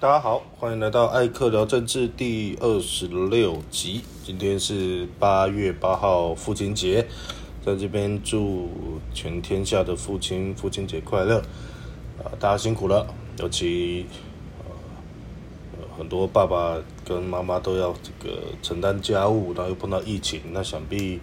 [0.00, 4.02] 大家好，欢迎来到艾克聊政治第二十六集。
[4.22, 7.04] 今天是八月八号父亲节，
[7.66, 8.68] 在这边祝
[9.12, 11.40] 全天下的父亲父亲节快乐
[12.22, 12.30] 啊！
[12.38, 14.06] 大家辛苦了，尤其
[14.60, 21.18] 呃很多爸爸跟妈妈都要这个承担家务，然后又碰到疫情，那想必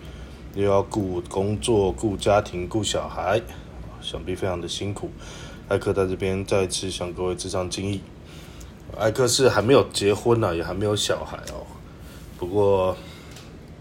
[0.54, 3.42] 又要顾工作、顾家庭、顾小孩，
[4.02, 5.10] 想必非常的辛苦。
[5.70, 8.02] 艾克在这边再次向各位致上敬意。
[8.98, 11.68] 艾克是还没有结婚呢，也还没有小孩哦。
[12.38, 12.96] 不过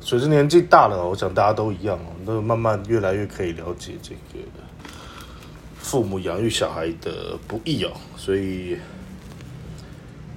[0.01, 4.45] 随着年纪大了，我想大家都一样哦，都慢慢越来越可以了解这个
[5.79, 7.93] 父母养育小孩的不易哦。
[8.17, 8.77] 所以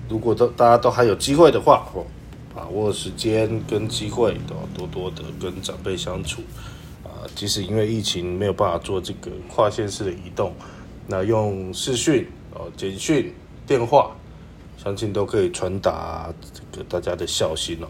[0.07, 2.05] 如果都大家都还有机会的话，哦，
[2.53, 6.41] 把握时间跟机会，都要多多的跟长辈相处
[7.03, 7.25] 啊。
[7.35, 10.53] 即使因为疫情没有办法做这个跨县市的移动，
[11.07, 13.33] 那用视讯哦、简讯、
[13.65, 14.11] 电话。
[14.83, 16.31] 相信都可以传达
[16.71, 17.87] 这个大家的孝心哦。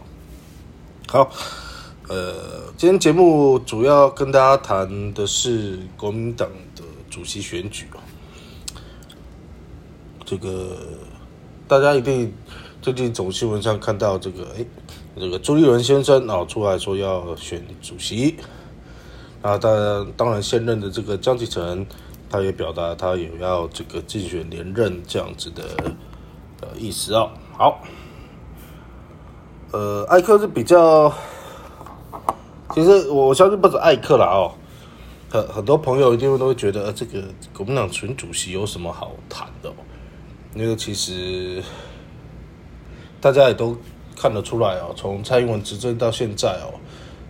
[1.06, 1.30] 好，
[2.08, 8.00] 呃，今天节目主要跟大家谈的是国民党的主席选举哦。
[10.24, 10.76] 这个
[11.66, 12.32] 大家一定
[12.82, 14.66] 最近总新闻上看到这个，哎，
[15.16, 18.36] 这个朱立伦先生啊出来说要选主席，
[19.40, 21.86] 啊，当然当然现任的这个江启臣，
[22.28, 25.62] 他也表达他也要这个竞选连任这样子的。
[26.60, 27.80] 的意思哦，好，
[29.72, 31.12] 呃，艾克是比较，
[32.74, 34.52] 其实我相信不止艾克啦哦，
[35.30, 37.22] 很很多朋友一定会都会觉得呃这个
[37.56, 39.72] 国民党纯主席有什么好谈的？
[40.54, 41.62] 那个其实
[43.20, 43.76] 大家也都
[44.16, 46.74] 看得出来哦，从蔡英文执政到现在哦，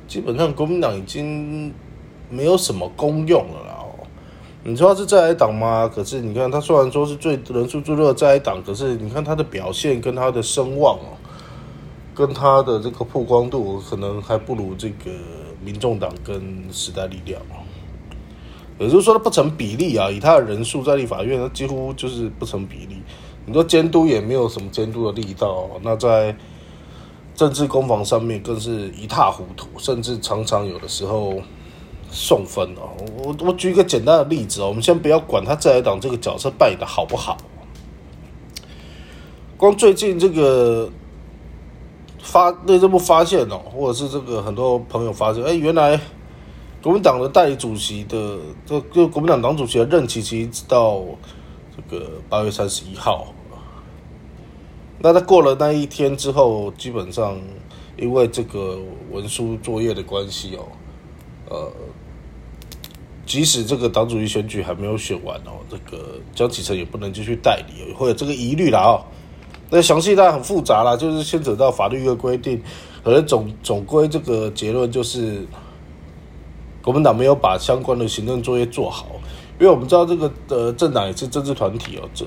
[0.07, 1.75] 基本上国民党已经
[2.31, 3.78] 没有什么功用了啦。
[4.69, 5.91] 你说他是在野党吗？
[5.93, 11.17] 可是你看他虽然说是最人数最多的在野党，可是你看他的表现跟他的声望哦，
[12.15, 15.11] 跟他的这个曝光度，可能还不如这个
[15.65, 17.41] 民众党跟时代力量。
[18.79, 20.11] 也就是说，他不成比例啊！
[20.11, 22.99] 以他的人数在立法院，他几乎就是不成比例。
[23.47, 26.37] 你说监督也没有什么监督的力道，那在
[27.35, 31.41] 政治攻防上面更是一塌糊涂，甚至常常有的时候。
[32.11, 37.37] 送分哦，我我举一个简单的例子哦，我们先不要管他在野党这个角色扮演的好不好，
[39.57, 40.91] 光最近这个
[42.19, 46.01] 发内政部发现哦，或者是这个很多朋友发现，哎，原来
[46.83, 51.03] 国民党的代理主席的这就国民党党主席的任期其实到
[51.77, 53.35] 这个八月三十一号，
[54.99, 57.39] 那他过了那一天之后，基本上
[57.97, 58.79] 因为这个
[59.11, 60.65] 文书作业的关系哦。
[61.51, 61.73] 呃，
[63.25, 69.05] 即使这个党主席选举还没有选完哦，这个江启臣也不能继续代理，会有这个疑虑了哦。
[69.71, 72.63] 那详细当然很复杂啦，就是牵扯到法律的规定，
[73.03, 75.47] 可能总总归这个结论就是，
[76.83, 79.07] 国民党没有把相关的行政作业做好，
[79.59, 82.25] 因为我们知道这个呃政党也是政治团体哦，这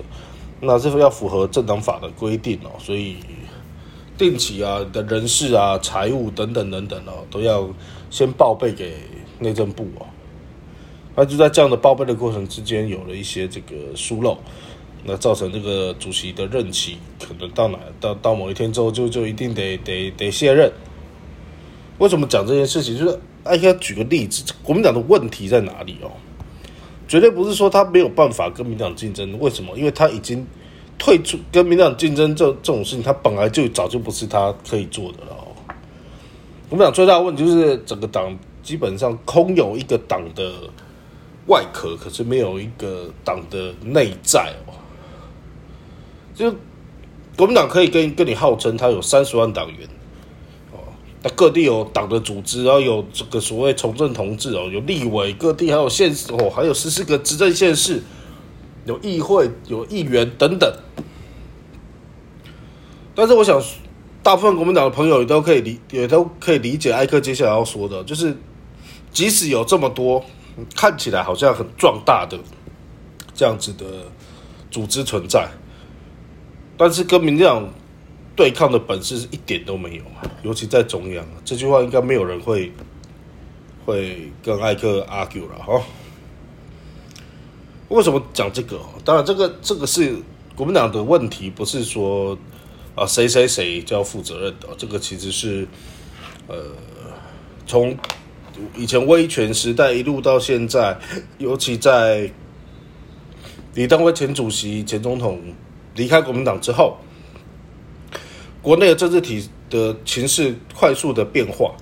[0.59, 3.17] 那这个要符合政党法的规定哦，所以。
[4.17, 7.67] 定期啊的人事啊、财务等等等等哦，都要
[8.11, 8.94] 先报备给
[9.39, 10.05] 内政部哦。
[11.16, 14.38] 那就在这样的报备的过程之间，有了一些这个疏漏，
[15.03, 20.71] 那造成这个主席的任期可能到哪到到某一天之后，就就一定得得得卸任。
[21.97, 22.95] 为什么讲这件事情？
[22.95, 26.11] 就是哎呀，举个例子，国民党的问题在哪里哦？
[27.07, 29.75] 绝对不是说他没有办法跟民党竞争，为什么？
[29.75, 30.45] 因为他已经。
[31.03, 35.41] 退出跟民党竞争这这种事情，他本来就早就不是他可以做的了。
[36.71, 38.33] 我们讲最大的问题就是整个党
[38.63, 40.53] 基本上空有一个党的
[41.47, 44.71] 外壳，可是没有一个党的内在哦。
[46.33, 46.49] 就
[47.35, 49.85] 国民党可以跟跟你号称他有三十万党员
[50.71, 50.79] 哦，
[51.21, 58.01] 那各地有党的组织，然后有这个所谓从政同志哦，有立委，各地还有县哦，还有十四个执政县市。
[58.83, 60.73] 有议会、有议员等等，
[63.13, 63.62] 但是我想，
[64.23, 68.38] 大部分国民党的朋友也都可以理，也都可以理解艾克接下来要说的，就是
[69.12, 70.23] 即使有这么多
[70.75, 72.38] 看起来好像很壮大的
[73.33, 73.85] 这样子的
[74.69, 75.47] 组织存在，
[76.77, 77.68] 但是跟民进党
[78.35, 80.03] 对抗的本事是一点都没有
[80.44, 82.71] 尤其在中央，这句话应该没有人会
[83.85, 85.81] 会跟艾克 argue 了哈。
[87.89, 88.79] 为什么讲这个？
[89.03, 90.15] 当然，这个这个是
[90.56, 92.38] 国民党的问题，不是说
[92.95, 94.67] 啊谁谁谁就要负责任的。
[94.77, 95.67] 这个其实是
[96.47, 96.57] 呃，
[97.65, 97.97] 从
[98.75, 100.97] 以前威权时代一路到现在，
[101.38, 102.29] 尤其在
[103.73, 105.41] 李登辉前主席、前总统
[105.95, 106.97] 离开国民党之后，
[108.61, 111.73] 国内的政治体的情势快速的变化，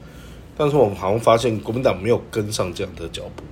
[0.56, 3.44] 但是我们好像发现国民党没有跟上这样的脚步。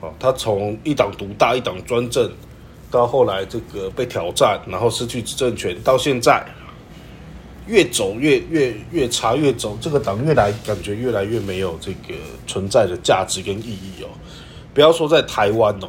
[0.00, 2.30] 好，他从一党独大、一党专政，
[2.94, 6.46] 到后来这个被挑战，然后失去执政权，到现在
[7.66, 12.14] 越走越越越差，越走这个党越来感觉越来越没有这个
[12.46, 14.08] 存在的价值跟意义哦。
[14.72, 15.88] 不要说在台湾哦。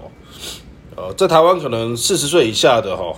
[0.95, 3.13] 呃，在台湾可能四十岁以下的哈，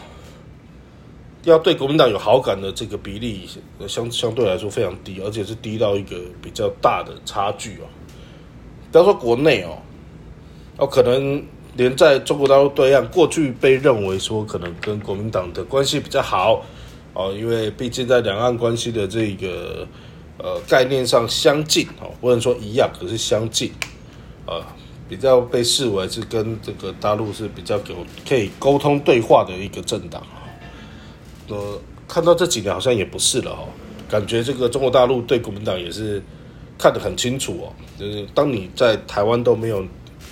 [1.44, 3.48] 要对国民党有好感的这个比例
[3.88, 7.88] 相相对来说非常低，而且是低到一个比较大的差距哦。
[8.92, 9.78] 不要说国内哦，
[10.80, 11.42] 哦，可能
[11.77, 16.65] 连在中国大陆对岸，过去被认为说可能跟国民党的关系比较好
[17.13, 19.88] 哦，因为毕竟在两岸关系的这个
[20.38, 23.71] 呃概念上相近哦，不能说一样，可是相近
[24.45, 24.62] 呃。
[25.09, 30.21] 比较被视为是跟这个大陆是比较有可以沟通对话的一个政党
[31.47, 33.69] 呃，看到这几年好像也不是了哦，
[34.09, 36.21] 感觉这个中国大陆对国民党也是
[36.77, 37.71] 看得很清楚哦。
[37.97, 39.81] 就是当你在台湾都没有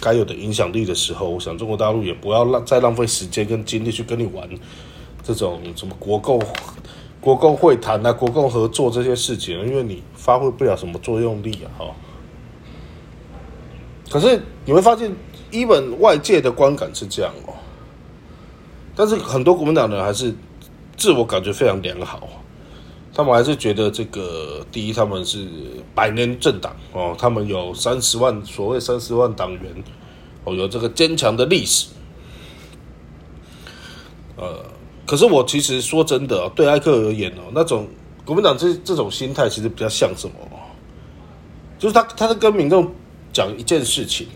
[0.01, 4.47] 该有的影响力的时候，我想中国大陆也不要浪再浪费时间跟精力去跟你玩
[5.23, 6.41] 这种什么国共
[7.19, 11.85] 国共会谈啊、国共合作这些事情，因为你发挥不了什么作用力啊，哈。
[14.09, 15.11] 可是你会发现，
[15.49, 17.53] 一本外界的观感是这样哦，
[18.95, 20.35] 但是很多国民党人还是
[20.95, 22.29] 自我感觉非常良好，
[23.15, 25.47] 他们还是觉得这个第一，他们是
[25.95, 29.83] 百年政党哦，他们有三十万所谓三十万党员
[30.43, 31.87] 哦，有这个坚强的历史。
[34.35, 34.63] 呃，
[35.07, 37.87] 可是我其实说真的哦，对艾克而言哦，那种
[38.25, 40.35] 国民党这这种心态其实比较像什么？
[41.79, 42.93] 就是他他是跟民众。
[43.33, 44.27] 讲一件事情，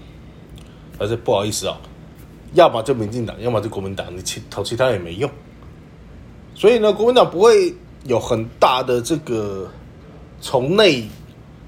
[0.97, 1.79] 而且不好意思啊，
[2.53, 5.31] 要么就民进党，要么就国民党，你其投其他也没用。
[6.53, 7.73] 所以呢，国民党不会
[8.05, 9.69] 有很大的这个
[10.41, 11.07] 从内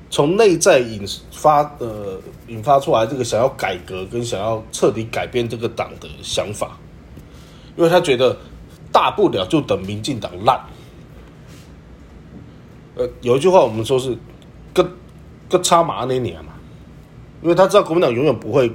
[0.09, 6.77] 从内在引发呃引发出来这个想要改革跟想要彻底改变这个党的想法，
[7.75, 8.37] 因为他觉得
[8.91, 10.59] 大不了就等民进党烂。
[12.95, 14.17] 呃，有一句话我们说是
[14.73, 14.85] “跟
[15.47, 16.53] 跟插马那年嘛”。
[17.41, 18.71] 因为他知道国民党永远不会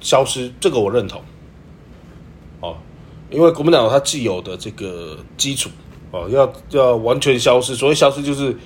[0.00, 1.20] 消失，这个我认同。
[2.60, 2.76] 哦，
[3.28, 5.68] 因为国民党有他既有的这个基础，
[6.14, 8.56] 哦，要要完全消失，所谓消失就是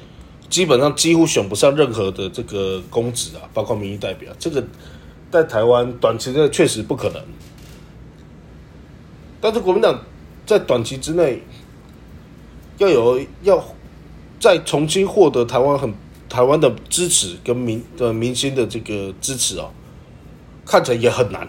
[0.50, 4.62] 基本上几乎选不上任何的这个公职啊，包括民意代表，这个
[5.30, 7.22] 在台湾短期内确实不可能。
[9.40, 10.04] 但是国民党
[10.44, 11.42] 在短期之内
[12.76, 13.64] 要有要
[14.38, 15.94] 再重新获得台湾很。
[16.28, 19.70] 台湾的支持跟民的民心的这个支持哦，
[20.66, 21.48] 看起来也很难，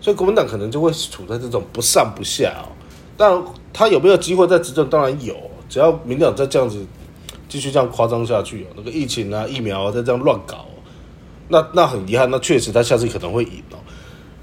[0.00, 2.72] 所以国民党可能就会处在这种不上不下哦。
[3.16, 3.42] 但
[3.72, 4.88] 他有没有机会在执政？
[4.88, 5.36] 当然有，
[5.68, 6.84] 只要民党再这样子
[7.48, 10.66] 继续这样夸张下去，那个疫情啊、疫苗啊再这样乱搞，
[11.48, 13.78] 那那很遗憾，那确实他下次可能会赢哦。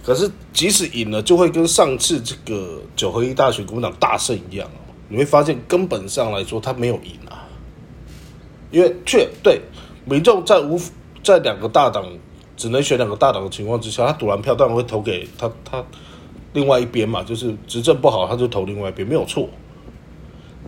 [0.03, 7.47] 可是即使赢了，就会跟上次这个九合一大选国民党大胜一样哦，你会发现根本上来说他没有赢啊。
[8.71, 9.61] 因为确对
[10.05, 10.79] 民众在无
[11.23, 12.05] 在两个大党
[12.55, 15.83] 只能选两个大党的情况之下，他赌完票当然会投给他他
[16.53, 19.47] 另外一边嘛，就是执政不好他就投另外一边没有错，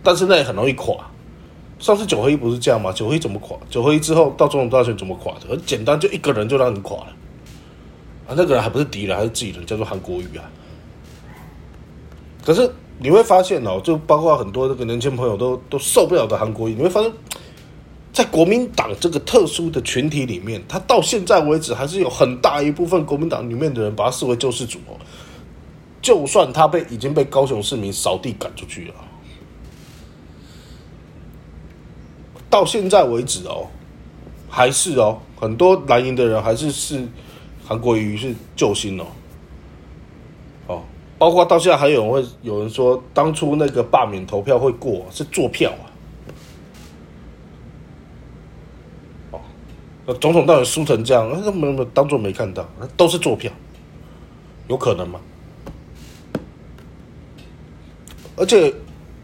[0.02, 0.96] 但是那也很容易垮。
[1.78, 2.92] 上次九合一不是这样吗？
[2.92, 3.56] 九合一怎么垮？
[3.68, 5.48] 九合一之后到总统大选怎么垮的？
[5.48, 7.08] 很简单，就一个人就让你垮了
[8.28, 8.34] 啊！
[8.36, 10.44] 那个人还不是敌人，还是自己人，叫做韩国瑜啊。
[12.44, 17.12] 可是你会发现哦，就包括很多这个年轻朋友都都受不了的韩国瑜，你会发现。
[18.12, 24.92] 在国民党这个特殊的群体里面，他到现在为止还是有很大一部分国民党里面的人把他视为救世主哦。
[26.02, 28.94] 就算他被已经被高雄市民扫地赶出去了，
[32.50, 33.68] 到现在为止哦，
[34.50, 37.08] 还是哦，很多蓝营的人还是是
[37.64, 39.06] 韩国瑜是救星哦。
[40.66, 40.82] 哦，
[41.18, 45.86] 包括到现在还有人会有人说，当初那个罢免投票会过是坐票啊。
[49.30, 49.40] 哦
[50.20, 53.52] 总统到底输成这样，那没没当做没看到，都是坐票，
[54.66, 55.20] 有可能吗？
[58.42, 58.74] 而且，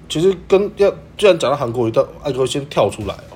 [0.08, 3.34] 其实跟要既然讲到韩国瑜，到艾克先跳出来哦，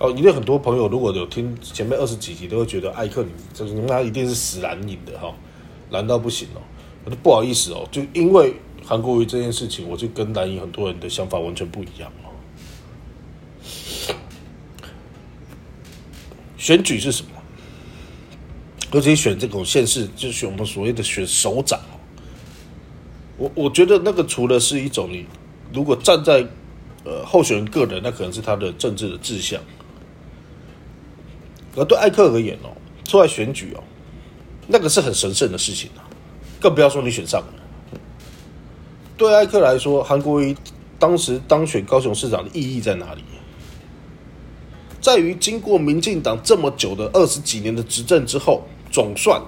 [0.00, 5.32] 哦，一定很多朋友如果有听前面二十几集，都会觉得艾克你就是你们他一定是死蓝营的哈，
[5.90, 6.60] 蓝到不行哦。
[7.04, 12.34] 我都不好意思哦，就因为韩国瑜这件事情，我就跟蓝营很多人的想法完全不一样哦。
[16.58, 17.30] 选举是什么？
[18.92, 21.78] 尤其选这种县市，就选我们所谓的选首长。
[23.38, 25.26] 我我觉得那个除了是一种你
[25.72, 26.46] 如果站在
[27.04, 29.60] 呃候选人个人，那可能是他的政治的志向。
[31.76, 32.72] 而对艾克而言哦，
[33.04, 33.82] 出来选举哦，
[34.66, 36.08] 那个是很神圣的事情啊，
[36.58, 37.52] 更不要说你选上了。
[39.18, 40.56] 对艾克来说，韩国瑜
[40.98, 43.22] 当时当选高雄市长的意义在哪里？
[45.00, 49.40] 在于经过民进党这么久的二十几年的执政之后，总算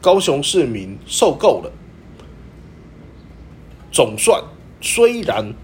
[0.00, 1.70] 高雄市民受够了。
[3.94, 4.44] 总算
[4.82, 5.54] 虽然。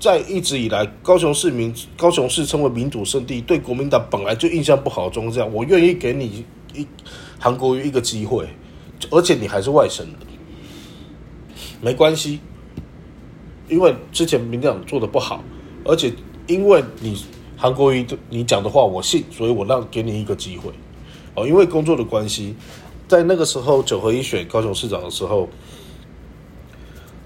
[0.00, 6.44] 在一直以来，高雄市民、高雄市称为民主圣地，对国民党本来就印象不好的状况下，我愿意给你
[6.74, 6.86] 一
[7.38, 8.46] 韩国瑜一个机会，
[9.10, 10.14] 而且你还是外省人，
[11.80, 12.40] 没关系，
[13.66, 15.42] 因为之前民党做的不好，
[15.86, 16.12] 而且
[16.48, 17.16] 因为你
[17.56, 20.70] 韩国瑜你讲的话我信，所以我让给你一个机会，
[21.34, 22.54] 哦，因为工作的关系，
[23.08, 25.48] 在那个时候九合一选高雄市长的时候。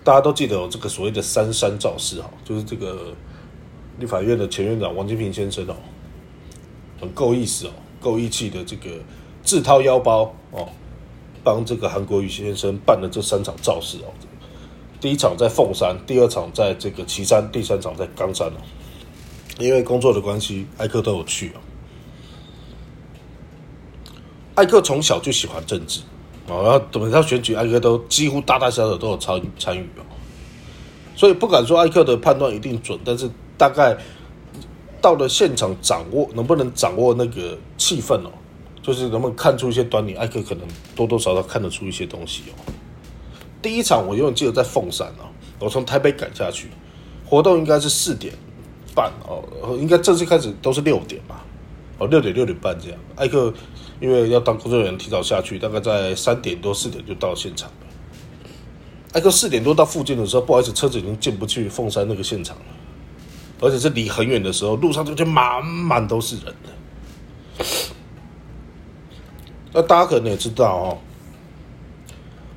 [0.08, 3.12] 大家都记得有这个所谓的“三山造势”哈，就是这个
[3.98, 5.76] 立法院的前院长王金平先生哦，
[6.98, 8.88] 很够意思哦，够义气的这个
[9.42, 10.66] 自掏腰包哦，
[11.44, 14.08] 帮这个韩国瑜先生办了这三场造势哦。
[14.98, 18.60] 第一场在凤山，第二场在这个旗山，第三场在冈山哦。
[19.58, 21.60] 因为工作的关系，艾克都有去哦。
[24.54, 26.00] 艾克从小就喜欢政治。
[26.48, 30.02] 哦，然后等到选举，艾克都几乎大大小小都有参参与哦，
[31.14, 33.96] 所以不敢说艾克的判断一定准，但是大概
[35.00, 38.32] 到了现场掌握能不能掌握那个气氛哦，
[38.82, 42.72] 就是能不能看出一些端倪，艾克可能多多少少看得出一些东西哦。
[43.60, 45.28] 第一场我永远记得在凤山哦，
[45.58, 46.68] 我从台北赶下去，
[47.26, 48.32] 活动应该是四点
[48.94, 51.44] 半哦，应该正式开始都是六点吧，
[51.98, 53.52] 哦六点六点半这样，艾克。
[54.00, 57.86] 因为要当工作人员，提早下去，大概在三点多四点就到现场了。
[59.12, 62.64] 艾克四点多到附近的时候，不好意思，车子已经进不去凤山那个现场了，
[63.60, 67.64] 而且是离很远的时候，路上就满满都是人的。
[69.72, 70.98] 那大家可能也知道哦，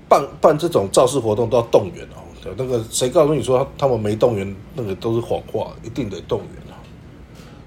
[0.07, 2.21] 办办这种造势活动都要动员哦，
[2.55, 6.70] 那个谁告诉你说他们没动员，那个都是谎话，一定得动员。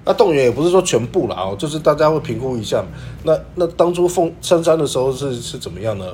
[0.07, 2.85] 那动员也不是说全部了啊，就是大家会评估一下。
[3.23, 6.05] 那那当初凤山山的时候是是怎么样呢？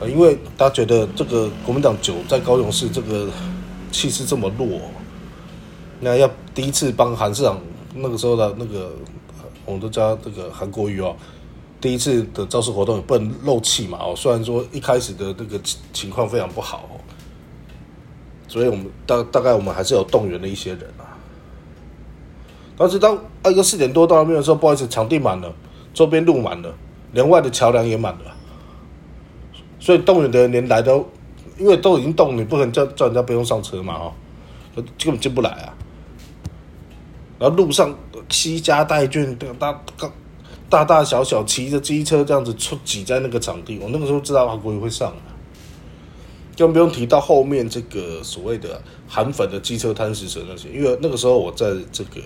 [0.00, 3.28] 呃，因为大家觉得这个国民党九在高雄市这个
[3.90, 4.80] 气势这么弱，
[5.98, 7.60] 那要第一次帮韩市长
[7.96, 8.92] 那个时候的那个
[9.66, 11.16] 我们都叫这个韩国瑜哦，
[11.80, 14.14] 第一次的造势活动也不能漏气嘛哦。
[14.16, 15.60] 虽然说一开始的那个
[15.92, 16.88] 情况非常不好，
[18.46, 21.07] 所以我们大大概我们还是有动员了一些人啊。
[22.78, 25.52] 但是当二哥四点多到那边的时候，不好意思，场地满了，
[25.92, 26.72] 周边路满了，
[27.12, 28.36] 连外的桥梁也满了，
[29.80, 31.04] 所以动员的人连来都，
[31.58, 34.14] 因为都已经动，你不可能叫叫人家不用上车嘛，哈，
[34.76, 35.74] 根本进不来啊。
[37.40, 37.92] 然后路上
[38.28, 40.12] 西家带眷，大大
[40.70, 45.12] 大大小小骑着机车这样子出挤在那个场地，我那个时候知道韩国也会上，
[46.56, 52.20] 更不用提到后面这个所谓的韩粉的机车贪食蛇那些，因为那个时候我在这个。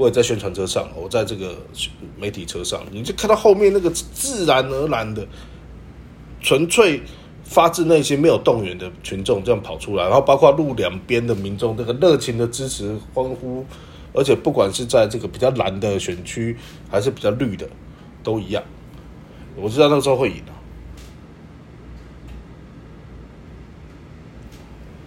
[0.00, 1.54] 我也在宣传车上，我在这个
[2.16, 5.26] 媒体车上，你就看到后面那个自然而然的、
[6.40, 7.02] 纯粹
[7.44, 13.62] 发自内心、没有动员的群众这样跑出来，然后包括路两边的民众，那个热情的支持、欢呼，
[14.14, 16.56] 而且不管是在这个比较蓝的选区，
[16.90, 17.68] 还是比较绿的，
[18.22, 18.62] 都一样。
[19.54, 20.52] 我知道那个时候会赢的，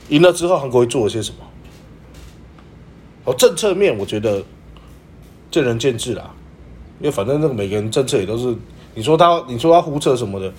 [0.09, 1.37] 赢了之后，韩国会做了些什么？
[3.25, 4.43] 哦，政策面，我觉得。
[5.53, 6.33] 见仁见智啦，
[6.99, 8.55] 因为反正那个每个人政策也都是，
[8.95, 10.51] 你说他，你说他胡扯什么的，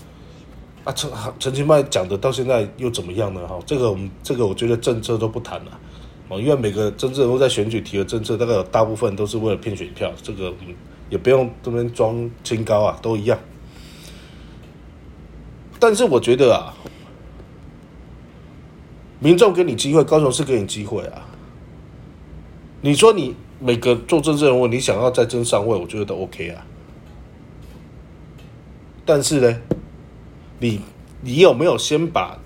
[0.84, 1.10] 啊陈
[1.40, 3.44] 陈其迈讲的到现在又怎么样呢？
[3.48, 5.80] 哈，这个我们这个我觉得政策都不谈了，
[6.28, 10.54] 哦，因为每个真正都在选举提的政策，大概有大部分都是为了骗选票，这个
[11.10, 13.36] 也不用这边装清高啊，都一样。
[15.80, 16.72] 但是我觉得啊，
[19.18, 21.26] 民众给你机会，高雄市给你机会啊，
[22.80, 23.34] 你说你。
[23.58, 26.66] 每个做政治人物，你想要再争上位，我觉得都 OK 啊。
[29.06, 29.60] 但是呢，
[30.58, 30.80] 你
[31.20, 32.38] 你有没有先把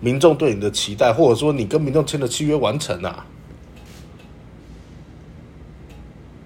[0.00, 3.26] 民众对你的期待，或者说你跟民众签的契约完成啊？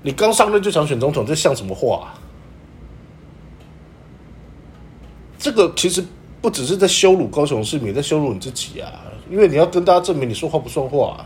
[0.02, 2.14] 你刚上任就想选总统，这像什么话？
[5.38, 6.04] 这个其实
[6.40, 8.90] 不只是在羞辱高雄市民，在羞辱你自己啊！
[9.30, 11.24] 因为你要跟大家证明你说话不算话。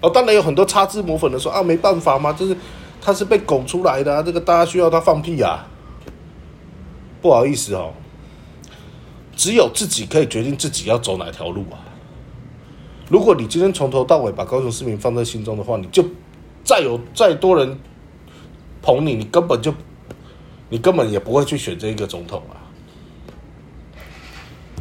[0.00, 2.56] 哦，当然有很多擦脂抹粉的说啊，没办法嘛，就是
[3.00, 5.66] 他是被拱出来的，这个大家需要他放屁啊。
[7.20, 7.92] 不好意思哦，
[9.36, 11.76] 只有自己可以决定自己要走哪条路啊。
[13.10, 16.02] 如果你今天从头到尾把高雄市民放在心中的话，你就
[16.64, 17.78] 再有再多人
[18.80, 19.74] 捧你，你根本就
[20.70, 22.56] 你根本也不会去选这一个总统啊。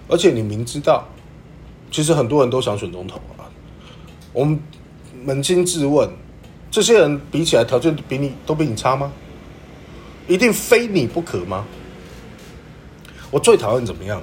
[0.08, 1.06] 而且你明知道，
[1.92, 3.44] 其实很多人都想选总统啊。
[4.32, 4.60] 我们
[5.26, 6.10] 扪心自问，
[6.72, 9.12] 这些人比起来条件比你都比你差吗？
[10.28, 11.66] 一定非你不可吗？
[13.32, 14.22] 我最讨厌怎么样？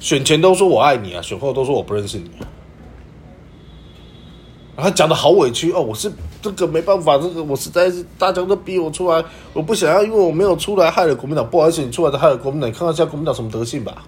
[0.00, 2.44] 选前都说我爱你啊，选后都说我不认识你啊。
[4.76, 14.04] 然后讲的好委屈哦，我是这个没办法，这个我实在是大家都逼我出来，我不想要，因为我没有出来害了国民党，不好意思，你出来的害了国民党，你看看现在国民党什么德性吧。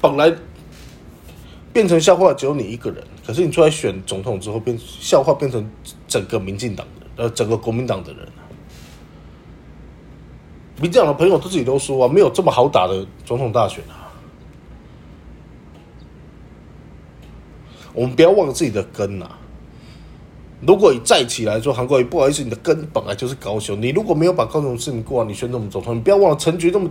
[0.00, 0.32] 本来
[1.72, 5.70] 变成笑话只有你一个人，可是你出来选总统之后，变笑话变成
[6.06, 8.26] 整个民进党的，呃，整个国民党的人。
[10.80, 14.10] 民进党的朋友他自己都说啊，没有这么好打的总统大选啊。
[17.92, 19.28] 我们不要忘了自己的根呐。
[20.60, 23.80] 如果你再起来说韩国瑜，不好意思，你的根本来就是高雄。
[23.80, 25.96] 你如果没有把高雄市民过完，你选怎么总统？
[25.96, 26.88] 你不要忘了陈菊那么，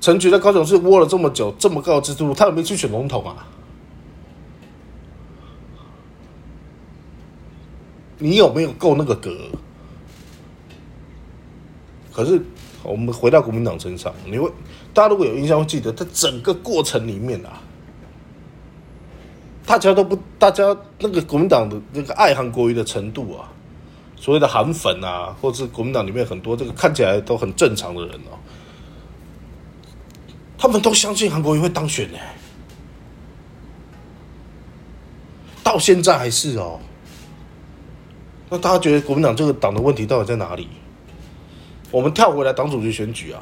[0.00, 3.46] 陈菊在高雄市窝了这么久，这么高的支持度，他有没有去选总统啊？
[8.22, 9.36] 你有没有够那个格？
[12.12, 12.40] 可是。
[12.84, 14.50] 我们回到国民党身上，你会
[14.92, 17.62] 大家如果有印象，会记得在整个过程里面啊，
[19.64, 23.48] 大家都不，大家那个国民党的那个爱韩国瑜的程度啊，
[24.16, 28.34] 所谓的韩粉啊，或是国民党里面很多这个看起来都很正常的人哦，
[30.58, 32.18] 他们都相信韩国瑜会当选呢，
[35.62, 36.80] 到现在还是哦，
[38.52, 40.68] 那大家觉得国民党这个党的问题到底在哪里？
[41.90, 43.40] 我们跳回来党主席选举啊！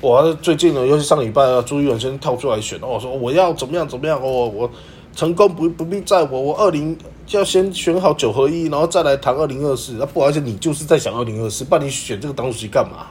[0.00, 4.68] 我最近呢，尤其上礼拜啊，朱一文先跳出来选哦，说我要怎么样怎么样哦，我
[5.14, 6.98] 成功不不必在我，我二零
[7.30, 9.92] 要先选好九合一，然后再来谈二零二四。
[9.92, 13.06] 那不好意思，你就是在想二零二四，不然你选这个党主席干嘛？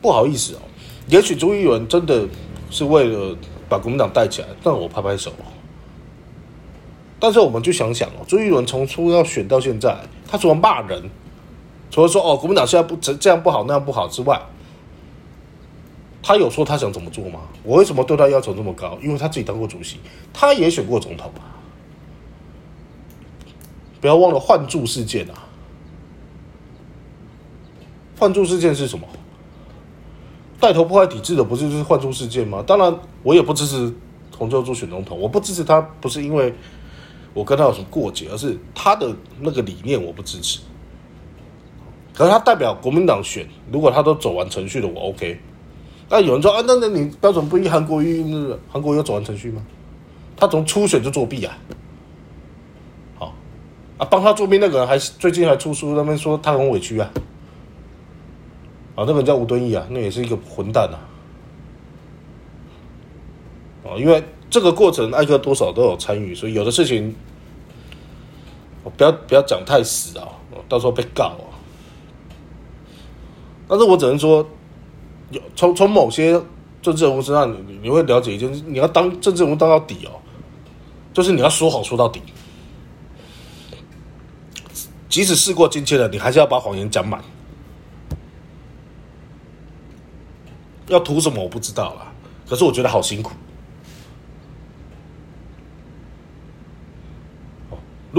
[0.00, 0.60] 不好意思哦，
[1.08, 2.26] 也许朱一文真的
[2.70, 3.36] 是为了
[3.68, 5.30] 把国民党带起来，但我拍拍手。
[7.20, 9.94] 但是我们就想想哦，朱一伦从初要选到现在，
[10.26, 11.10] 他除了骂人，
[11.90, 14.40] 除了说哦国民党现在不这这样不好那样不好之外，
[16.22, 17.40] 他有说他想怎么做吗？
[17.62, 18.96] 我为什么对他要求这么高？
[19.02, 19.98] 因为他自己当过主席，
[20.32, 21.60] 他也选过总统啊。
[24.00, 25.44] 不要忘了换柱事件啊！
[28.18, 29.06] 换柱事件是什么？
[30.58, 32.64] 带头破坏体制的不就是换柱事件吗？
[32.66, 33.94] 当然，我也不支持
[34.38, 36.54] 洪秀柱选总统，我不支持他，不是因为。
[37.32, 38.28] 我跟他有什么过节？
[38.30, 40.60] 而是他的那个理念我不支持。
[42.12, 45.40] 可是他代表国民党选，如果他都走完程序了，我 OK。
[46.08, 49.64] 那有人说啊，那那你标准不一，韩国瑜那韩国瑜走完程序吗？
[50.36, 51.56] 他从初选就作弊啊！
[53.16, 53.34] 好
[53.96, 57.10] 啊，帮他作弊那个人还是最近还出书，那边说他很委屈啊。
[58.96, 60.98] 啊，那个人叫吴敦义啊，那也是一个混蛋啊。
[63.84, 64.22] 啊，因为。
[64.50, 67.14] 这个过程，艾克多少都有参与，所以有的事情，
[68.82, 70.26] 我不要不要讲太死啊，
[70.68, 71.46] 到时候被告啊。
[73.68, 74.44] 但是我只能说，
[75.30, 76.32] 有从从某些
[76.82, 80.18] 政治人物身上，你你会了解一件事：你要当政治人物当到底哦，
[81.14, 82.20] 就是你要说好说到底，
[85.08, 87.22] 即使事过境迁了，你还是要把谎言讲满。
[90.88, 92.12] 要图什么我不知道啦，
[92.48, 93.30] 可是我觉得好辛苦。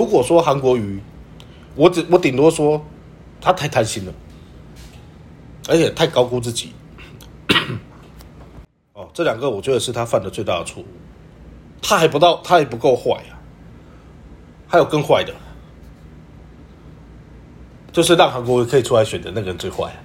[0.01, 0.99] 如果说韩国瑜，
[1.75, 2.83] 我只我顶多说
[3.39, 4.11] 他太贪心了，
[5.69, 6.73] 而且太高估自己。
[8.93, 10.87] 哦，这两个我觉得是他犯的最大的错误。
[11.83, 13.37] 他还不到，他还不够坏啊，
[14.67, 15.35] 还有更坏的，
[17.91, 19.95] 就是让韩国瑜可以出来选的那个人最坏。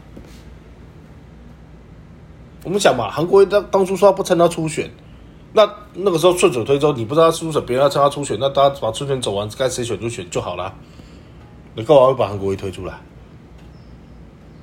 [2.64, 4.90] 我们想嘛，韩国瑜当当初说他不参加初选。
[5.56, 10.74] 那那个时候顺水推舟，你不知道初选，别人要参加初选，那大家把初选走完，该谁选就选就好了。
[11.74, 12.92] 你干嘛会把韩国瑜推出来？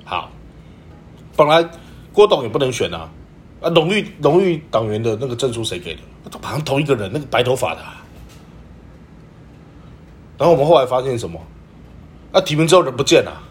[0.05, 0.29] 好，
[1.35, 1.67] 本来
[2.11, 3.09] 郭董也不能选啊，
[3.59, 6.01] 啊，荣誉荣誉党员的那个证书谁给的？
[6.29, 7.81] 都好像同一个人，那个白头发的。
[10.37, 11.41] 然后我们后来发现什么？
[12.33, 13.41] 啊，提名之后人不见了，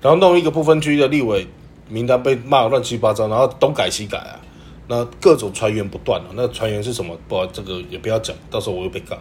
[0.00, 1.46] 然后弄一个不分区的立委
[1.90, 4.40] 名单被骂乱七八糟，然后东改西改啊。
[4.88, 7.16] 那各种传言不断了，那传言是什么？
[7.28, 9.16] 不，这个也不要讲，到时候我又被告。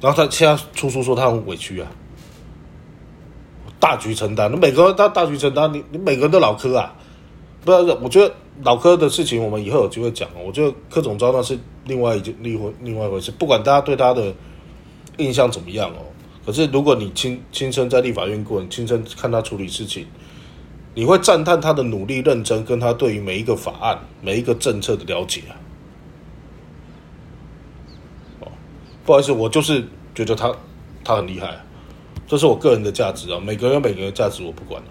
[0.00, 1.88] 然后他现在出书说他很委屈啊，
[3.80, 6.94] 大局承担，你每个他大局承担，你你每个人都老科啊，
[7.64, 14.34] 不要，我觉得老科的事情我们以后有机会讲我觉得柯总招那是另外一件另外另外一回事，不管大家对他的
[15.16, 16.04] 印象怎么样哦，
[16.44, 20.06] 可是如果你亲亲身在立法院过，你亲身看他处理事情，
[20.94, 25.52] 你会赞叹他的努力认真，跟他对于每一个法案、每一个政策的了解啊。
[28.40, 28.52] 哦，
[29.04, 30.54] 不好意思，我就是觉得他
[31.02, 31.60] 他很厉害。
[32.26, 34.82] 这是我个人的价值啊，每个人有每个人的价值，我不管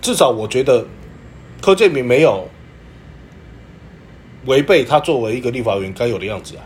[0.00, 0.86] 至少我觉得
[1.60, 2.48] 柯建明没有
[4.46, 6.62] 违背他作为一个立法员该有的样子啊，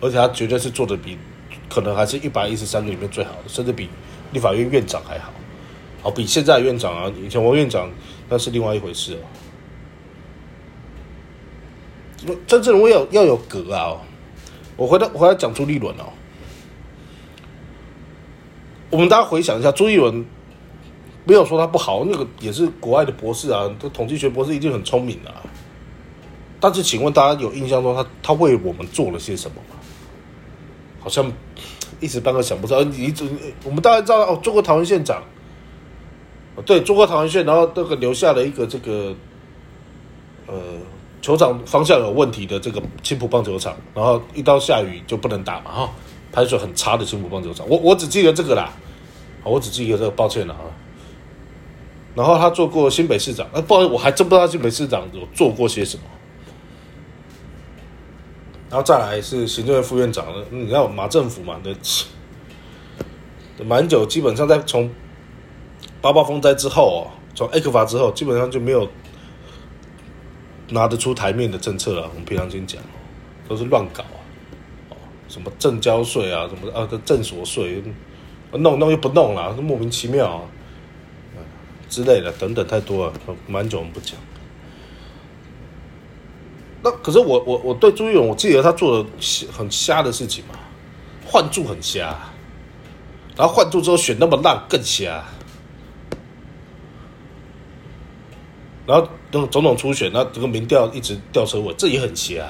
[0.00, 1.16] 而且他绝对是做的比
[1.68, 3.88] 可能还是一百一十三个里面最好的，甚至比
[4.34, 5.32] 立法院院长还好，
[6.02, 7.88] 好比现在院长啊，以前王院长
[8.28, 9.24] 那是另外一回事哦。
[12.46, 13.96] 真正我要要有格啊！
[14.76, 16.04] 我回来回来讲朱立伦哦。
[18.90, 20.24] 我们大家回想一下，朱立伦
[21.24, 25.32] 没有说他不好，那个也是国外的博士啊，这统计学博士一定很聪明的。
[26.60, 29.76] 但是，请问大家有印象中他他为我们做了些什么吗？
[31.00, 31.30] 好像
[32.00, 32.82] 一时半刻想不到。
[32.82, 33.26] 你怎
[33.64, 35.22] 我们大家知道哦，做过桃园县长，
[36.64, 39.14] 对，做过桃园县，然后那个留下了一个这个
[40.46, 40.54] 呃
[41.22, 45.90] 球场方向有问题的这个青浦棒球场，然后一到下雨就不能打嘛，哈，
[46.32, 47.68] 排水很差的青浦棒球场。
[47.68, 48.72] 我我只记得这个啦。
[49.46, 50.64] 我只记得这个，抱歉了啊。
[52.14, 56.02] 然后他做过新北市长，呃，不好意思，我还真不知道新北市长有做过些什么。
[58.74, 61.60] 然后再来是行政院副院长，你知道马政府嘛？
[61.62, 61.72] 的
[63.64, 64.90] 蛮久，基本上在从
[66.00, 67.06] 八八风灾之后哦，
[67.36, 68.88] 从 A 克法之后，基本上就没有
[70.70, 72.08] 拿得出台面的政策了。
[72.08, 72.82] 我们平常先讲，
[73.48, 74.18] 都是乱搞啊，
[74.90, 74.96] 哦，
[75.28, 77.80] 什么正交税啊，什么啊，正所税。
[78.50, 80.42] 弄弄又不弄了，莫名其妙啊，
[81.88, 83.12] 之类的等等太多了，
[83.46, 84.18] 蛮久我们不讲。
[86.84, 89.08] 那可是我我我对朱一龙，我记得他做的
[89.50, 90.54] 很瞎的事情嘛，
[91.26, 92.14] 换柱很瞎，
[93.34, 95.24] 然后换柱之后选那么烂更瞎，
[98.86, 102.44] 然后等总统初选，那这个民调一直掉车尾，这也很瞎。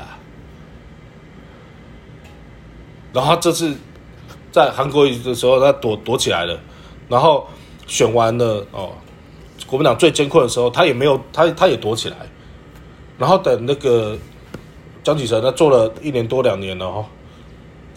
[3.13, 3.75] 然后他这次。
[4.53, 6.57] 在韩国的时候，他躲躲起来了，
[7.09, 7.45] 然后
[7.89, 8.93] 选完了哦，
[9.67, 12.17] 国民党最艰困的时候，他也没有他他也躲起来，
[13.19, 14.17] 然后等那个
[15.03, 17.07] 江启臣他做了一年多两年了哈，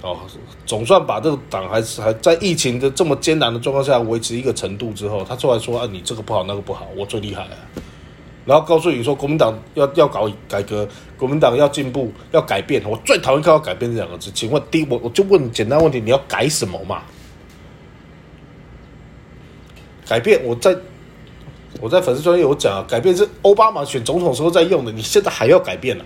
[0.01, 0.17] 哦，
[0.65, 7.51] 总算把这个党还是还在疫情的这么艰难的状况下维持一个程度之后，他出来说啊，你这个不好那个不好，我最厉害了。
[8.45, 12.81] 然后告诉你说，国民党要要搞改革，国民党要进步，要改变。
[12.89, 14.31] 我最讨厌看到“改变”这两个字。
[14.31, 17.01] 请问，第一，我我就问简单问题：你要改什么嘛？
[20.07, 20.41] 改变？
[20.45, 20.73] 我在
[21.79, 24.91] 我在粉丝专业有讲啊，改变是奥巴马选总统时候在用的。
[24.91, 26.05] 你现在还要改变啊？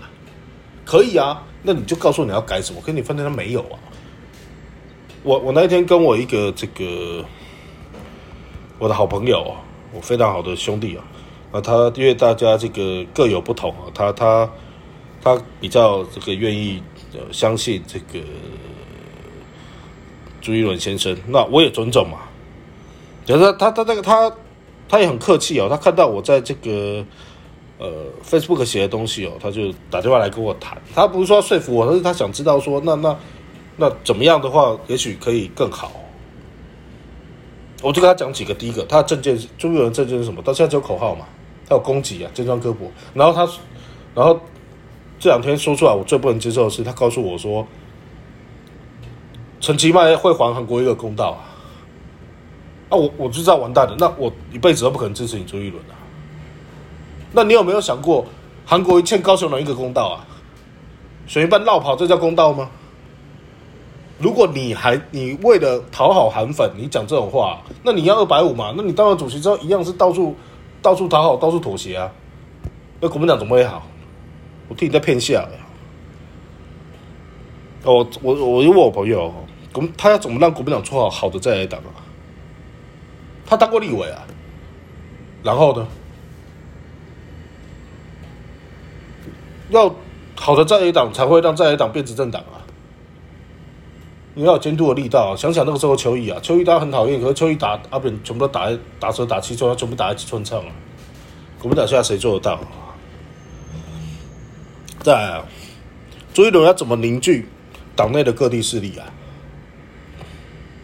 [0.84, 2.80] 可以啊，那你就告诉你要改什么。
[2.84, 3.78] 跟你分析他没有啊。
[5.22, 7.24] 我我那一天跟我一个这个
[8.78, 9.54] 我的好朋友，
[9.94, 11.04] 我非常好的兄弟啊。
[11.52, 14.50] 啊，他因为大家这个各有不同啊，他他
[15.22, 16.82] 他比较这个愿意
[17.30, 18.26] 相信这个
[20.40, 22.18] 朱一伦先生，那我也尊重嘛。
[23.26, 24.30] 可是他他那个他
[24.92, 27.02] 他也很客气哦，他看到我在这个
[27.78, 27.90] 呃
[28.22, 30.76] Facebook 写的东西哦，他就打电话来跟我谈。
[30.94, 33.16] 他不是说说服我，但是他想知道说那那
[33.78, 35.90] 那怎么样的话，也许可以更好。
[37.80, 40.42] 我就跟他讲几个，第一个，他的证件朱一伦证件是什么？
[40.42, 41.24] 到现在只有口号嘛。
[41.66, 42.92] 他有攻击啊，尖酸刻薄。
[43.14, 43.50] 然后他，
[44.14, 44.38] 然后
[45.18, 47.66] 这两天说出来，我最不能接受的是，他告诉我说，
[49.58, 51.48] 陈其迈会还韩国一个公道啊。
[52.92, 55.96] 那我我就知道完蛋了，那我一辈子都不可能支持你朱一伦啊。
[57.32, 58.26] 那你有没有想过，
[58.66, 60.26] 韩国欠高雄人一个公道啊？
[61.26, 62.68] 选一半绕跑，这叫公道吗？
[64.18, 68.74] 如果你还你为了讨好韩粉，你讲这种话，那你要二百五嘛？
[68.76, 70.36] 那你当了主席之后，一样是到处。
[70.82, 72.10] 到处讨好，到处妥协啊！
[73.00, 73.86] 那国民党怎么会好？
[74.68, 75.48] 我替你在骗下呀！
[77.84, 79.32] 哦，我我问我朋友，
[79.96, 82.02] 他要怎么让国民党做好好的再来党啊？
[83.52, 84.24] 他当过立委啊，
[85.42, 85.86] 然后呢？
[89.68, 89.94] 要
[90.34, 92.64] 好的在野党才会让在野党变执政党啊！
[94.32, 95.36] 你要有监督的力道啊！
[95.36, 100.72] 想想那个时候邱毅啊，邱毅大家很讨厌，可是邱毅打阿扁全部都打打蛇打七寸，全部打在七寸上啊！
[101.58, 102.58] 国民党现在谁做得到？
[105.00, 105.44] 再来啊，
[106.32, 107.46] 朱一龙要怎么凝聚
[107.94, 109.04] 党内的各地势力啊？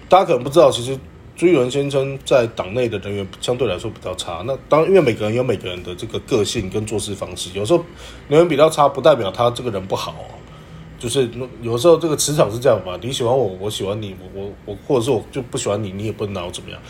[0.06, 0.98] 大家可能不知道，其实
[1.38, 4.42] 朱一伦先生在党内的人员相对来说比较差。
[4.44, 7.78] 那当因为每个人有每个人的这个个性跟做事方式，有时候
[8.26, 10.16] 人员比较差，不代表他这个人不好。
[10.98, 11.30] 就是
[11.62, 16.80] 有时候这个磁场是这样吧，你喜欢我，我喜欢你，我我我，或者是我就不喜欢你，你也不能拿我怎么样。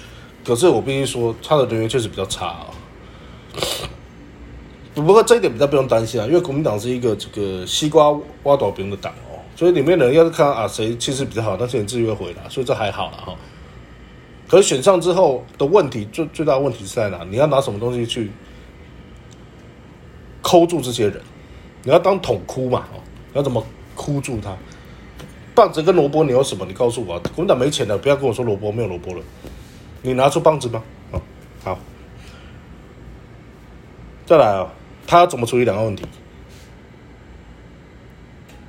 [0.43, 2.67] 可是我必须说，他的人员确实比较差啊。
[4.95, 13.37] 不过这一点比较不用担心啊，因为国民党是一个这个西瓜挖倒别人的党哦，所以里面的人要是看啊谁气势比较好，那些人自然会回来，所以这还好了哈。
[14.49, 17.23] 可是选上之后的问题，最最大的问题是在哪？
[17.29, 18.31] 你要拿什么东西去
[20.41, 21.21] 抠住这些人？
[21.83, 22.87] 你要当桶哭嘛？
[22.95, 22.99] 哦，
[23.33, 23.63] 你要怎么
[23.95, 24.57] 哭住他？
[25.55, 26.65] 棒子跟萝卜你有什么？
[26.67, 29.23] 你告诉我，国民党没钱了，不要跟我说萝卜没有萝卜了，
[30.01, 30.83] 你拿出棒子吗？
[31.13, 31.21] 哦，
[31.63, 31.79] 好，
[34.25, 34.73] 再来啊。
[35.07, 36.05] 他要怎么处理两个问题？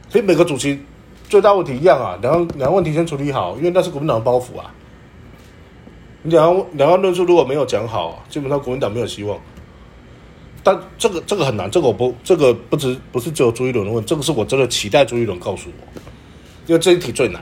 [0.09, 0.81] 所以每个主席
[1.27, 4.73] 最大问题一样啊，两个两个问题先处理好，因为那是国民党的包袱啊。
[6.23, 9.39] 两岸两岸论述如果没有讲好，基本上国民党没有希望。
[10.62, 16.01] 但这个这个很难，这个我不这个不只不是只有朱一伦的问，这个是我真的期待朱一伦告诉我，
[16.67, 17.41] 因为这一题最难。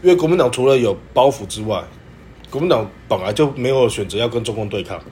[0.00, 1.82] 因为国民党除了有包袱之外，
[2.50, 5.02] 国民党本来就没有选择要跟中共对抗。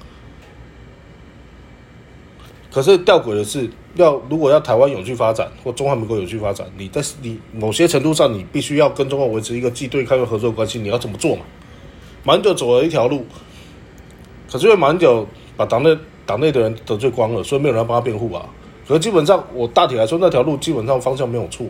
[2.76, 10.78] 可是吊诡的是，要如果要台湾永续发展或中华民国永续发展，你在你某些程度上，你必须要跟中国维持一个既对抗又合作关系。
[10.78, 11.42] 你要怎么做嘛？
[12.22, 13.24] 马英九走了一条路，
[14.52, 18.46] 可是因为马英九把党内党内的人得罪光了，所以没有人帮他辩护啊。
[18.86, 21.66] 可是基本上，我大体来说，那条路基本上方向没有错。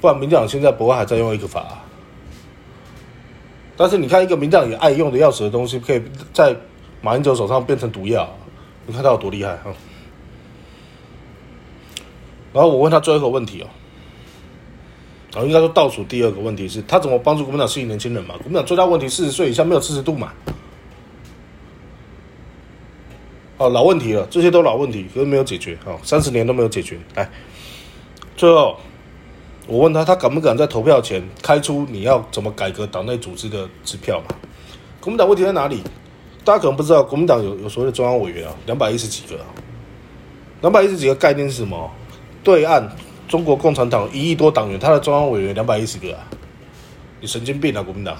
[0.00, 1.66] 不然民进党现在不会还在用一个法。
[3.76, 6.00] 但是你看，一个民进党也爱用的要死的东西，可以
[6.32, 6.56] 在
[7.02, 8.26] 马英九手上变成毒药，
[8.86, 9.70] 你看他有多厉害哈？
[12.58, 13.70] 然后我问他最后一个问题哦，
[15.30, 18.34] 然后应该说倒数第二个问题是他怎么帮助国民党吸引年轻人嘛？
[18.38, 20.32] 国民党最大问题四十岁以下没有支持度嘛？
[23.58, 26.98] 哦，老问题了，这些都老问题，可是没有解决哦，三十年都没有解决。
[27.14, 27.30] 来，
[28.36, 28.76] 最后
[29.68, 34.34] 我问他，他敢不敢在投票前开出你要怎么改革党内组织的支票嘛？
[35.00, 35.80] 国民党问题在哪里？
[36.44, 39.38] 大家可能不知道，国民党有有所谓的中央委员啊，两百一十几个，
[40.60, 41.88] 两百一十几个概念是什么？
[42.42, 42.88] 对岸
[43.26, 46.24] 中国共产党一亿多党员，他的中央委员两百一十个啊！
[47.20, 48.16] 你神经病啊，国民党！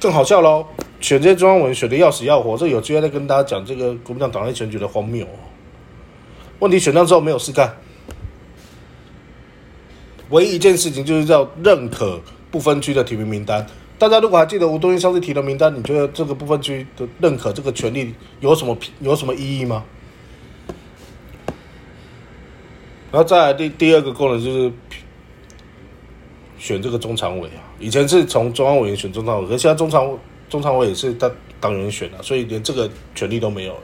[0.00, 0.64] 更好笑喽，
[1.00, 5.26] 选这些中央委员选的要死要活，这有机会再跟大家讲这个国民党党内选举的荒谬。
[6.60, 7.76] 问题选上之后没有事干，
[10.30, 12.20] 唯一一件事情就是要认可
[12.50, 13.66] 不分区的提名名单。
[13.98, 19.82] 大家如果还记得吴东英上次提的名单，你觉得这个不分区的认可这个权利有什么有什么意义吗？
[23.10, 24.72] 然后再来第第二个功能就是
[26.58, 30.18] 选这个中常委啊，以前是从中央委员选中常委，可现在中常
[30.50, 33.80] 中常委也是当党员选的，所以连这个权利都没有了。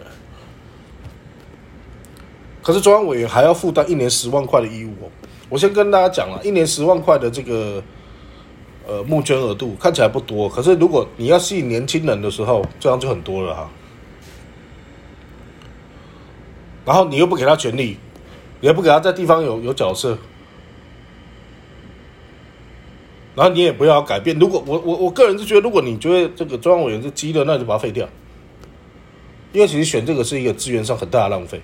[2.63, 5.09] 可是中央委员还要负担一年十万块的义务哦。
[5.49, 7.83] 我先跟大家讲了，一年十万块的这个
[8.87, 13.71] 呃募捐额度看起来不多，可是如果你要吸引年轻人的时候，这样就很多了哈。
[16.85, 17.97] 然后你又不给他权利。
[18.65, 20.17] 也不给他在地方有有角色，
[23.35, 24.39] 然后你也不要改变。
[24.39, 28.09] 如果我我我个人是觉得，如果你觉得这个中央委员是鸡的，那就把它废掉。
[29.53, 31.61] 因为其实选这个是一个资源上很大的浪费，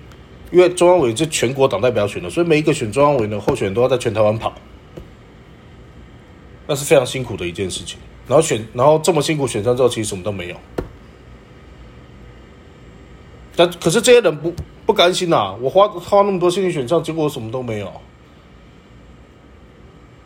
[0.51, 4.53] 因为中央委员是全国党代表选的，所以每一个选中央委员的候选人都要在全台湾跑，
[6.67, 7.97] 那是非常辛苦的一件事情。
[8.27, 10.55] 然后选，然后这么辛苦选上之后，其实什么都没有。
[13.55, 14.53] 但可是这些人不。
[14.83, 15.55] 不甘心呐！
[15.61, 17.89] 我花花那么多心力选上，结果我什么都没有。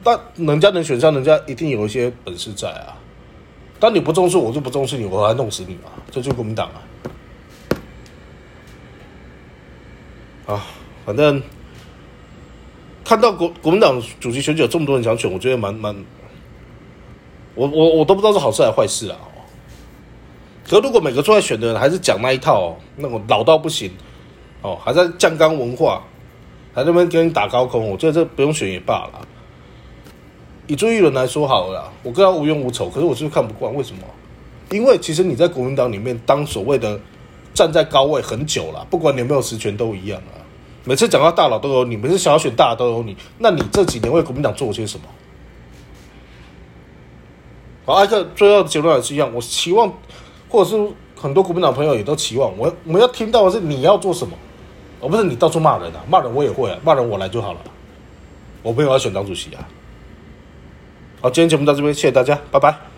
[0.02, 2.98] 但人家能选上，人家一定有一些本事在啊。
[3.80, 5.92] 但你不重视我，就不重视你，我还弄死你嘛！
[6.10, 6.72] 这就是国民党
[10.48, 10.56] 啊！
[10.56, 10.66] 啊，
[11.06, 11.40] 反正
[13.04, 15.96] 看到国国民党主席选举有这么多人想选，我觉得蛮蛮……
[17.54, 19.18] 我我我都不知道是好事还是坏事啊！
[20.67, 23.91] 可如果每个出来选的人还是讲那一套，那种老到不行。
[24.62, 26.01] 哦，还在降纲文化，
[26.73, 29.28] 还在那边给你打高空，我觉得这不用选也罢了。
[30.65, 34.01] 以朱一伦来说好了，我跟他无冤无仇，可是我就是看不惯，为什么？
[34.71, 36.99] 因为其实你在国民党里面当所谓的
[37.54, 40.41] 站在高位很久了，不管你有没有实权都一样啊。
[40.84, 45.06] 每次讲到大佬都有你，每次想要选大佬都有你，那你这几年为国民党做些什么？
[47.86, 49.93] 好，艾克最后的结论还是一样，我希望，
[50.56, 50.89] 如果是
[51.20, 54.34] 很多国民党朋友也都期望，我我要听到的是你要做什么。
[55.02, 57.60] 而不是你到处骂人啊，骂人我也会，骂人我来就好了。
[58.63, 59.68] 我没有要选党主席啊。
[61.20, 62.95] 好，今天节目到这边，谢谢大家，拜拜。